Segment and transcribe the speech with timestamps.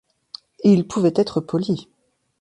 [0.63, 1.87] Il pouvait être poli.